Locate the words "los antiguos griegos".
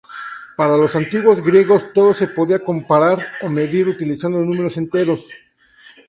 0.77-1.93